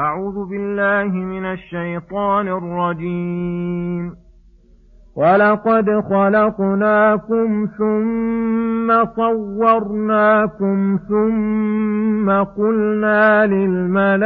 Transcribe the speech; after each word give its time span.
أعوذ 0.00 0.48
بالله 0.48 1.12
من 1.14 1.44
الشيطان 1.44 2.48
الرجيم. 2.48 4.12
ولقد 5.16 5.90
خلقناكم 6.10 7.68
ثم 7.78 9.04
صورناكم 9.16 10.98
ثم 11.08 12.30
قلنا 12.30 13.46
للملائكة 13.46 14.18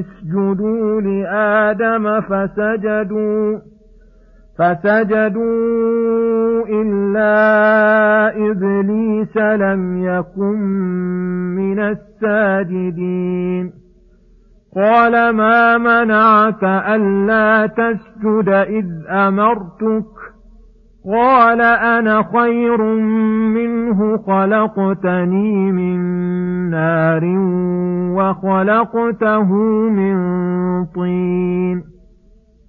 اسجدوا 0.00 1.00
لآدم 1.00 2.20
فسجدوا 2.20 3.58
فسجدوا 4.58 6.14
إلا 6.68 7.36
إبليس 8.50 9.36
لم 9.36 10.04
يكن 10.04 10.58
من 11.56 11.78
الساجدين. 11.78 13.72
قال 14.76 15.30
ما 15.30 15.78
منعك 15.78 16.64
ألا 16.64 17.66
تسجد 17.66 18.48
إذ 18.48 18.86
أمرتك؟ 19.08 20.14
قال 21.12 21.60
أنا 21.60 22.22
خير 22.22 22.82
منه 23.54 24.16
خلقتني 24.16 25.72
من 25.72 26.00
نار 26.70 27.24
وخلقته 28.16 29.52
من 29.88 30.16
طين. 30.84 31.93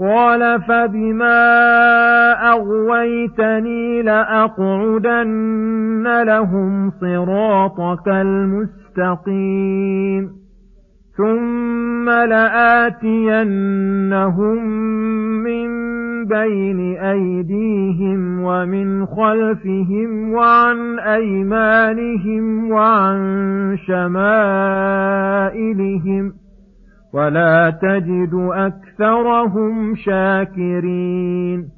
قال 0.00 0.62
فبما 0.62 1.42
أغويتني 2.52 4.02
لأقعدن 4.02 5.32
لهم 6.22 6.90
صراطك 6.90 8.08
المستقيم. 8.08 9.60
ثم 11.16 12.10
لآتينهم 12.10 13.44
من 15.42 15.90
بين 16.24 16.96
أيديهم 16.96 18.40
ومن 18.40 19.06
خلفهم 19.06 20.32
وعن 20.32 20.98
أيمانهم 20.98 22.70
وعن 22.70 23.18
شمائلهم 23.86 24.80
ۖ 26.30 26.34
ولا 27.14 27.70
تجد 27.82 28.34
أكثرهم 28.52 29.94
شاكرين. 29.94 31.68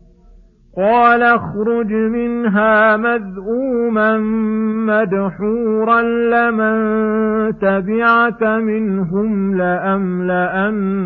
قال 0.76 1.22
اخرج 1.22 1.92
منها 1.92 2.96
مذءوما 2.96 4.18
مدحورا 4.86 6.02
لمن 6.02 6.76
تبعك 7.58 8.42
منهم 8.42 9.56
لأملأن 9.56 10.98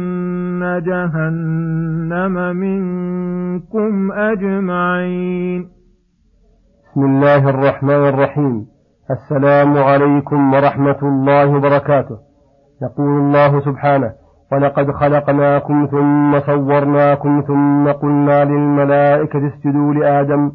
جهنم 0.86 2.56
منكم 2.56 4.12
أجمعين. 4.12 5.68
بسم 6.90 7.04
الله 7.04 7.50
الرحمن 7.50 8.08
الرحيم. 8.08 8.66
السلام 9.10 9.78
عليكم 9.78 10.54
ورحمة 10.54 10.98
الله 11.02 11.56
وبركاته. 11.56 12.16
يقول 12.82 13.08
الله 13.08 13.60
سبحانه 13.60 14.25
ولقد 14.52 14.90
خلقناكم 14.90 15.86
ثم 15.86 16.40
صورناكم 16.40 17.42
ثم 17.46 17.92
قلنا 17.92 18.44
للملائكة 18.44 19.46
اسجدوا 19.48 19.94
لآدم 19.94 20.52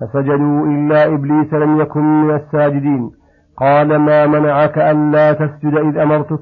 فسجدوا 0.00 0.66
إلا 0.66 1.14
إبليس 1.14 1.54
لم 1.54 1.80
يكن 1.80 2.22
من 2.22 2.34
الساجدين. 2.34 3.10
قال 3.56 3.96
ما 3.96 4.26
منعك 4.26 4.78
ألا 4.78 5.32
تسجد 5.32 5.74
إذ 5.74 5.98
أمرتك؟ 5.98 6.40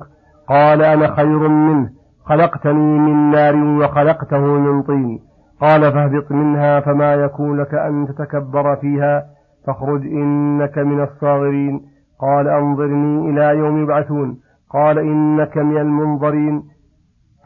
قال 0.48 0.82
أنا 0.82 1.16
خير 1.16 1.48
منه 1.48 1.88
خلقتني 2.24 2.98
من 2.98 3.30
نار 3.30 3.56
وخلقته 3.56 4.40
من 4.40 4.82
طين. 4.82 5.18
قال 5.60 5.92
فاهبط 5.92 6.32
منها 6.32 6.80
فما 6.80 7.14
يكون 7.14 7.60
لك 7.60 7.74
أن 7.74 8.06
تتكبر 8.06 8.76
فيها 8.76 9.24
فاخرج 9.66 10.06
إنك 10.06 10.78
من 10.78 11.02
الصاغرين. 11.02 11.80
قال 12.20 12.48
أنظرني 12.48 13.30
إلى 13.30 13.58
يوم 13.58 13.82
يبعثون. 13.82 14.36
قال 14.70 14.98
إنك 14.98 15.56
من 15.56 15.76
المنظرين. 15.76 16.62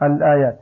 الآيات. 0.03 0.57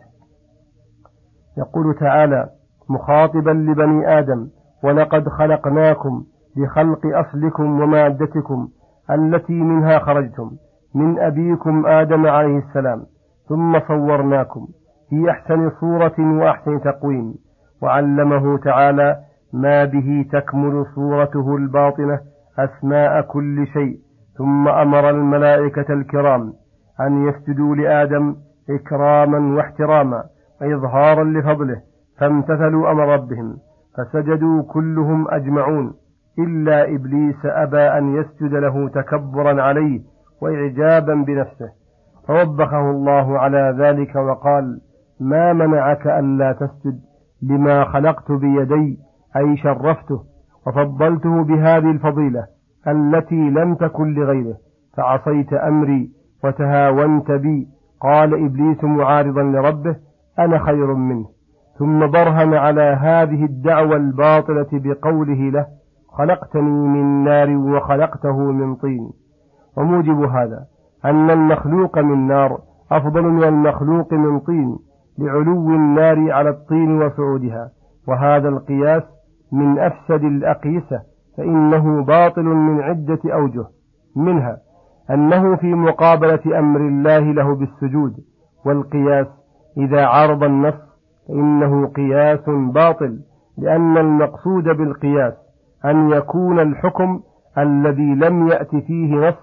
يقول 1.57 1.95
تعالى 1.99 2.49
مخاطبا 2.89 3.49
لبني 3.51 4.19
آدم 4.19 4.47
ولقد 4.83 5.29
خلقناكم 5.29 6.23
بخلق 6.57 6.99
أصلكم 7.05 7.81
ومادتكم 7.81 8.67
التي 9.11 9.53
منها 9.53 9.99
خرجتم 9.99 10.51
من 10.95 11.19
أبيكم 11.19 11.85
آدم 11.85 12.27
عليه 12.27 12.57
السلام 12.57 13.03
ثم 13.49 13.79
صورناكم 13.87 14.67
في 15.09 15.29
أحسن 15.31 15.69
صورة 15.79 16.13
وأحسن 16.19 16.81
تقويم 16.81 17.33
وعلمه 17.81 18.57
تعالى 18.57 19.17
ما 19.53 19.85
به 19.85 20.25
تكمل 20.31 20.85
صورته 20.95 21.55
الباطنة 21.55 22.19
أسماء 22.59 23.21
كل 23.21 23.67
شيء 23.67 23.97
ثم 24.37 24.67
أمر 24.67 25.09
الملائكة 25.09 25.93
الكرام 25.93 26.53
أن 27.01 27.27
يسجدوا 27.27 27.75
لآدم 27.75 28.35
إكراما 28.69 29.55
واحتراما 29.57 30.23
وإظهارا 30.61 31.23
لفضله 31.23 31.81
فامتثلوا 32.17 32.91
أمر 32.91 33.13
ربهم 33.13 33.57
فسجدوا 33.97 34.63
كلهم 34.63 35.25
أجمعون 35.29 35.93
إلا 36.39 36.95
إبليس 36.95 37.45
أبى 37.45 37.81
أن 37.81 38.15
يسجد 38.15 38.53
له 38.53 38.89
تكبرا 38.89 39.61
عليه 39.61 40.01
وإعجابا 40.41 41.13
بنفسه. 41.15 41.69
فوبخه 42.27 42.89
الله 42.91 43.39
على 43.39 43.75
ذلك 43.79 44.15
وقال 44.15 44.81
ما 45.19 45.53
منعك 45.53 46.07
ألا 46.07 46.51
تسجد 46.51 46.99
لما 47.41 47.83
خلقت 47.83 48.31
بيدي 48.31 48.99
أي 49.37 49.57
شرفته 49.57 50.23
وفضلته 50.67 51.43
بهذه 51.43 51.91
الفضيلة 51.91 52.45
التي 52.87 53.49
لم 53.49 53.75
تكن 53.75 54.13
لغيره 54.13 54.55
فعصيت 54.97 55.53
أمري 55.53 56.09
وتهاونت 56.43 57.31
بي 57.31 57.67
قال 58.01 58.45
إبليس 58.45 58.83
معارضا 58.83 59.43
لربه 59.43 59.95
أنا 60.39 60.57
خير 60.57 60.93
منه. 60.93 61.25
ثم 61.79 62.07
برهن 62.11 62.53
على 62.53 62.81
هذه 62.81 63.45
الدعوة 63.45 63.95
الباطلة 63.95 64.67
بقوله 64.73 65.49
له 65.49 65.65
خلقتني 66.17 66.87
من 66.87 67.23
نار 67.23 67.57
وخلقته 67.57 68.37
من 68.37 68.75
طين. 68.75 69.11
وموجب 69.77 70.21
هذا 70.21 70.65
أن 71.05 71.29
المخلوق 71.29 71.99
من 71.99 72.27
نار 72.27 72.59
أفضل 72.91 73.23
من 73.23 73.43
المخلوق 73.43 74.13
من 74.13 74.39
طين 74.39 74.77
لعلو 75.17 75.69
النار 75.69 76.31
على 76.31 76.49
الطين 76.49 77.01
وصعودها. 77.01 77.69
وهذا 78.07 78.49
القياس 78.49 79.03
من 79.51 79.79
أفسد 79.79 80.23
الأقيسة 80.23 81.01
فإنه 81.37 82.03
باطل 82.03 82.43
من 82.43 82.81
عدة 82.81 83.19
أوجه 83.25 83.65
منها 84.15 84.57
أنه 85.11 85.55
في 85.55 85.73
مقابلة 85.73 86.59
أمر 86.59 86.79
الله 86.79 87.19
له 87.19 87.55
بالسجود 87.55 88.13
والقياس. 88.65 89.27
إذا 89.77 90.05
عارض 90.05 90.43
النص 90.43 90.73
فإنه 91.27 91.87
قياس 91.87 92.49
باطل 92.49 93.19
لأن 93.57 93.97
المقصود 93.97 94.63
بالقياس 94.63 95.33
أن 95.85 96.09
يكون 96.11 96.59
الحكم 96.59 97.19
الذي 97.57 98.15
لم 98.15 98.47
يأت 98.47 98.75
فيه 98.75 99.15
نص 99.15 99.35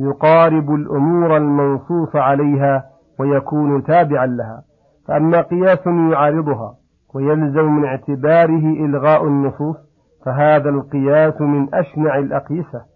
يقارب 0.00 0.74
الأمور 0.74 1.36
المنصوص 1.36 2.16
عليها 2.16 2.84
ويكون 3.18 3.84
تابعا 3.84 4.26
لها. 4.26 4.62
فأما 5.08 5.40
قياس 5.40 5.86
يعارضها 5.86 6.74
ويلزم 7.14 7.64
من 7.64 7.84
اعتباره 7.84 8.84
إلغاء 8.86 9.24
النصوص 9.26 9.76
فهذا 10.24 10.70
القياس 10.70 11.40
من 11.40 11.74
أشنع 11.74 12.18
الأقيسة. 12.18 12.89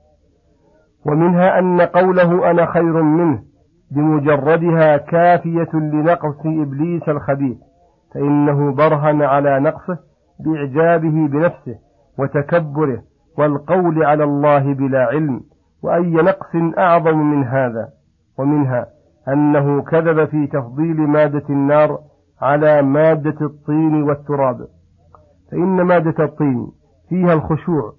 ومنها 1.06 1.58
أن 1.58 1.80
قوله 1.80 2.50
أنا 2.50 2.66
خير 2.66 3.02
منه 3.02 3.42
بمجردها 3.90 4.96
كافية 4.96 5.68
لنقص 5.74 6.46
إبليس 6.46 7.08
الخبيث 7.08 7.56
فإنه 8.14 8.72
برهن 8.72 9.22
على 9.22 9.60
نقصه 9.60 9.98
بإعجابه 10.40 11.28
بنفسه 11.28 11.74
وتكبره 12.18 13.02
والقول 13.38 14.04
على 14.04 14.24
الله 14.24 14.74
بلا 14.74 15.04
علم 15.04 15.40
وأي 15.82 16.10
نقص 16.10 16.76
أعظم 16.78 17.18
من 17.18 17.44
هذا 17.44 17.88
ومنها 18.38 18.86
أنه 19.28 19.82
كذب 19.82 20.24
في 20.24 20.46
تفضيل 20.46 20.96
مادة 20.96 21.44
النار 21.50 21.98
على 22.42 22.82
مادة 22.82 23.46
الطين 23.46 24.02
والتراب 24.02 24.66
فإن 25.50 25.82
مادة 25.82 26.24
الطين 26.24 26.66
فيها 27.08 27.32
الخشوع 27.32 27.92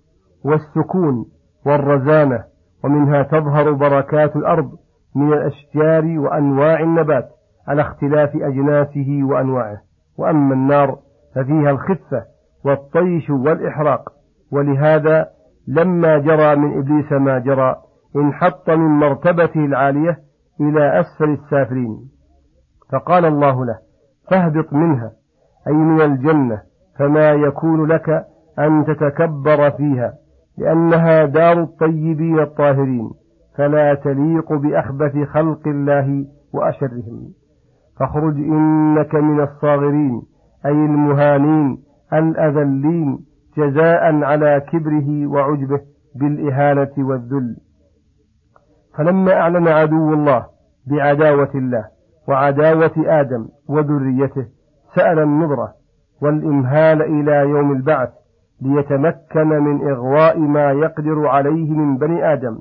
والسكون 0.46 1.26
والرزانة 1.66 2.44
ومنها 2.86 3.24
تظهر 3.24 3.72
بركات 3.72 4.36
الأرض 4.36 4.72
من 5.16 5.34
الأشجار 5.34 6.20
وأنواع 6.20 6.80
النبات 6.80 7.30
على 7.68 7.82
اختلاف 7.82 8.36
أجناسه 8.36 9.20
وأنواعه. 9.24 9.78
وأما 10.18 10.54
النار 10.54 10.98
ففيها 11.36 11.72
الخفة 11.72 12.24
والطيش 12.66 13.30
والإحراق 13.30 14.10
ولهذا 14.52 15.28
لما 15.68 16.18
جرى 16.18 16.56
من 16.56 16.78
إبليس 16.78 17.12
ما 17.12 17.40
جرى 17.40 17.76
انحط 18.16 18.70
من 18.70 19.00
مرتبته 19.00 19.66
العالية 19.66 20.20
إلى 20.62 21.00
أسفل 21.00 21.30
السافلين. 21.30 22.10
فقال 22.92 23.26
الله 23.26 23.66
له 23.66 23.78
فاهبط 24.32 24.74
منها 24.74 25.12
أي 25.68 25.74
من 25.74 26.02
الجنة 26.02 26.62
فما 27.00 27.32
يكون 27.32 27.86
لك 27.86 28.26
أن 28.60 28.86
تتكبر 28.86 29.72
فيها. 29.72 30.14
لأنها 30.58 31.26
دار 31.26 31.62
الطيبين 31.62 32.40
الطاهرين 32.40 33.12
فلا 33.58 33.94
تليق 33.94 34.54
بأخبث 34.54 35.28
خلق 35.28 35.68
الله 35.68 36.26
وأشرهم. 36.54 37.30
فاخرج 38.00 38.36
إنك 38.36 39.16
من 39.16 39.40
الصاغرين 39.44 40.22
أي 40.66 40.72
المهانين 40.72 41.78
الأذلين 42.14 43.20
جزاء 43.58 44.24
على 44.24 44.62
كبره 44.72 45.28
وعجبه 45.28 45.82
بالإهانة 46.16 46.92
والذل. 46.98 47.58
فلما 48.98 49.34
أعلن 49.34 49.68
عدو 49.68 50.14
الله 50.14 50.46
بعداوة 50.88 51.52
الله 51.56 51.86
وعداوة 52.28 52.94
آدم 52.98 53.48
وذريته 53.70 54.46
سأل 54.96 55.20
النظرة 55.20 55.74
والإمهال 56.22 57.02
إلى 57.02 57.50
يوم 57.50 57.72
البعث 57.72 58.10
ليتمكن 58.62 59.48
من 59.48 59.90
إغواء 59.90 60.40
ما 60.40 60.72
يقدر 60.72 61.28
عليه 61.28 61.72
من 61.72 61.98
بني 61.98 62.34
آدم. 62.34 62.60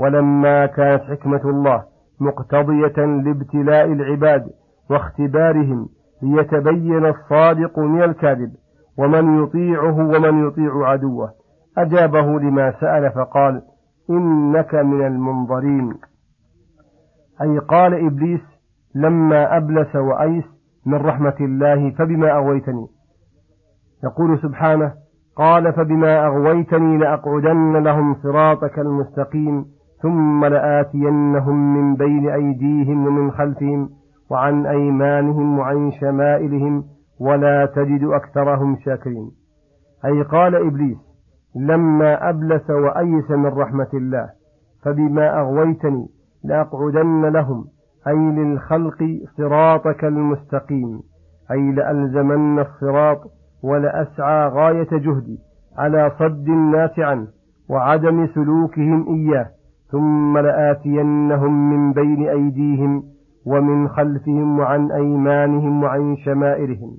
ولما 0.00 0.66
كانت 0.66 1.02
حكمة 1.02 1.40
الله 1.44 1.84
مقتضية 2.20 3.04
لابتلاء 3.04 3.92
العباد 3.92 4.46
واختبارهم 4.90 5.88
ليتبين 6.22 7.06
الصادق 7.06 7.78
من 7.78 8.02
الكاذب 8.02 8.52
ومن 8.98 9.42
يطيعه 9.42 9.98
ومن 9.98 10.46
يطيع 10.46 10.88
عدوه. 10.88 11.32
أجابه 11.78 12.40
لما 12.40 12.72
سأل 12.80 13.12
فقال 13.12 13.62
إنك 14.10 14.74
من 14.74 15.06
المنظرين. 15.06 15.94
أي 17.42 17.58
قال 17.58 18.06
إبليس 18.06 18.40
لما 18.94 19.56
أبلس 19.56 19.96
وأيس 19.96 20.44
من 20.86 20.94
رحمة 20.94 21.36
الله 21.40 21.90
فبما 21.90 22.32
أغويتني 22.32 22.86
يقول 24.04 24.38
سبحانه 24.38 24.92
قال 25.36 25.72
فبما 25.72 26.26
أغويتني 26.26 26.98
لأقعدن 26.98 27.76
لهم 27.76 28.14
صراطك 28.14 28.78
المستقيم 28.78 29.64
ثم 30.02 30.44
لآتينهم 30.44 31.74
من 31.76 31.96
بين 31.96 32.28
أيديهم 32.28 33.06
ومن 33.06 33.30
خلفهم 33.30 33.90
وعن 34.30 34.66
أيمانهم 34.66 35.58
وعن 35.58 35.92
شمائلهم 35.92 36.84
ولا 37.20 37.66
تجد 37.66 38.04
أكثرهم 38.04 38.76
شاكرين. 38.76 39.30
أي 40.04 40.22
قال 40.22 40.54
إبليس 40.54 40.98
لما 41.56 42.28
أبلس 42.30 42.70
وأيس 42.70 43.30
من 43.30 43.46
رحمة 43.46 43.88
الله 43.94 44.28
فبما 44.84 45.40
أغويتني 45.40 46.06
لأقعدن 46.44 47.24
لهم 47.26 47.64
أي 48.08 48.14
للخلق 48.14 49.20
صراطك 49.36 50.04
المستقيم 50.04 51.00
أي 51.50 51.72
لألزمن 51.72 52.58
الصراط 52.58 53.18
ولأسعى 53.64 54.48
غاية 54.48 54.88
جهدي 54.92 55.38
على 55.78 56.10
صد 56.18 56.48
الناس 56.48 56.98
عنه 56.98 57.26
وعدم 57.70 58.26
سلوكهم 58.26 59.14
إياه 59.14 59.46
ثم 59.90 60.38
لآتينهم 60.38 61.70
من 61.70 61.92
بين 61.92 62.28
أيديهم 62.28 63.02
ومن 63.46 63.88
خلفهم 63.88 64.58
وعن 64.58 64.90
أيمانهم 64.92 65.82
وعن 65.82 66.16
شمائرهم 66.16 66.96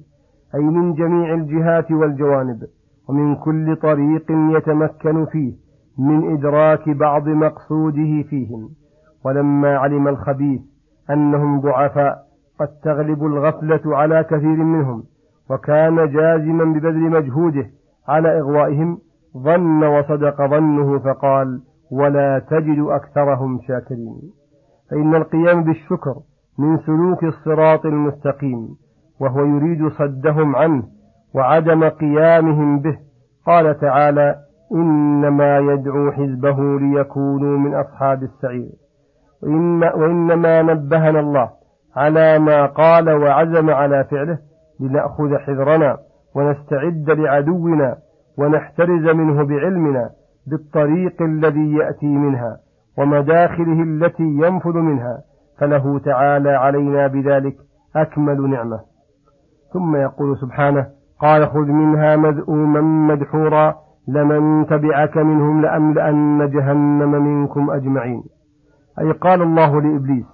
أي 0.55 0.61
من 0.61 0.93
جميع 0.93 1.33
الجهات 1.33 1.91
والجوانب 1.91 2.63
ومن 3.09 3.35
كل 3.35 3.75
طريق 3.75 4.31
يتمكن 4.31 5.25
فيه 5.25 5.53
من 5.97 6.33
إدراك 6.33 6.89
بعض 6.89 7.27
مقصوده 7.27 8.23
فيهم. 8.29 8.69
ولما 9.25 9.77
علم 9.77 10.07
الخبيث 10.07 10.61
أنهم 11.09 11.61
ضعفاء 11.61 12.17
قد 12.59 12.67
تغلب 12.83 13.25
الغفلة 13.25 13.97
على 13.97 14.23
كثير 14.23 14.63
منهم. 14.63 15.03
وكان 15.49 16.11
جازما 16.11 16.63
ببذل 16.63 17.09
مجهوده 17.09 17.65
على 18.07 18.39
إغوائهم 18.39 18.97
ظن 19.37 19.83
وصدق 19.83 20.45
ظنه 20.45 20.99
فقال 20.99 21.61
ولا 21.91 22.39
تجد 22.39 22.79
أكثرهم 22.79 23.59
شاكرين. 23.67 24.21
فإن 24.91 25.15
القيام 25.15 25.63
بالشكر 25.63 26.15
من 26.59 26.77
سلوك 26.77 27.23
الصراط 27.23 27.85
المستقيم 27.85 28.67
وهو 29.19 29.45
يريد 29.45 29.87
صدهم 29.87 30.55
عنه 30.55 30.83
وعدم 31.35 31.83
قيامهم 31.83 32.79
به 32.79 32.97
قال 33.45 33.79
تعالى 33.79 34.35
إنما 34.73 35.57
يدعو 35.57 36.11
حزبه 36.11 36.79
ليكونوا 36.79 37.57
من 37.57 37.73
أصحاب 37.73 38.23
السعير. 38.23 38.71
وإنما 39.95 40.61
نبهنا 40.61 41.19
الله 41.19 41.49
على 41.95 42.39
ما 42.39 42.65
قال 42.65 43.09
وعزم 43.09 43.69
على 43.69 44.03
فعله 44.03 44.37
لنأخذ 44.79 45.37
حذرنا 45.37 45.97
ونستعد 46.35 47.09
لعدونا 47.09 47.97
ونحترز 48.37 49.15
منه 49.15 49.43
بعلمنا 49.43 50.09
بالطريق 50.47 51.21
الذي 51.21 51.73
يأتي 51.73 52.05
منها 52.05 52.57
ومداخله 52.97 53.83
التي 53.83 54.23
ينفذ 54.23 54.77
منها 54.77 55.21
فله 55.59 55.99
تعالى 55.99 56.49
علينا 56.49 57.07
بذلك 57.07 57.55
أكمل 57.95 58.49
نعمة. 58.49 58.79
ثم 59.73 59.95
يقول 59.95 60.37
سبحانه 60.37 60.87
قال 61.19 61.47
خذ 61.47 61.65
منها 61.71 62.15
مذءوما 62.15 62.81
مدحورا 62.81 63.75
لمن 64.07 64.65
تبعك 64.67 65.17
منهم 65.17 65.61
لأملأن 65.61 66.49
جهنم 66.49 67.11
منكم 67.11 67.71
أجمعين. 67.71 68.23
أي 68.99 69.11
قال 69.11 69.41
الله 69.41 69.81
لإبليس 69.81 70.25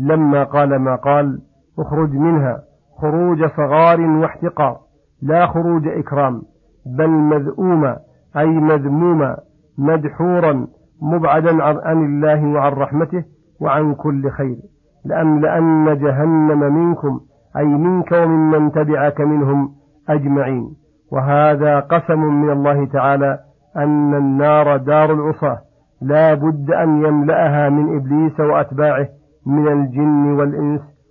لما 0.00 0.44
قال 0.44 0.76
ما 0.76 0.96
قال 0.96 1.40
اخرج 1.78 2.10
منها. 2.10 2.67
خروج 3.00 3.46
صغار 3.56 4.00
واحتقار 4.00 4.76
لا 5.22 5.46
خروج 5.46 5.88
إكرام 5.88 6.42
بل 6.86 7.08
مذءوما 7.10 7.96
أي 8.36 8.46
مذموما 8.46 9.36
مدحورا 9.78 10.66
مبعدا 11.02 11.64
عن 11.64 12.04
الله 12.04 12.46
وعن 12.46 12.72
رحمته 12.72 13.24
وعن 13.60 13.94
كل 13.94 14.30
خير. 14.30 14.56
لأملأن 15.04 15.98
جهنم 15.98 16.74
منكم 16.74 17.20
أي 17.56 17.64
منك 17.64 18.12
وممن 18.12 18.72
تبعك 18.72 19.20
منهم 19.20 19.70
أجمعين. 20.08 20.68
وهذا 21.12 21.80
قسم 21.80 22.20
من 22.20 22.50
الله 22.50 22.86
تعالى 22.86 23.38
أن 23.76 24.14
النار 24.14 24.76
دار 24.76 25.12
العصاة 25.12 25.58
لا 26.02 26.34
بد 26.34 26.70
أن 26.70 27.04
يملأها 27.04 27.68
من 27.68 27.96
إبليس 27.96 28.40
وأتباعه 28.40 29.08
من 29.46 29.68
الجن 29.68 30.32
والإنس 30.32 30.80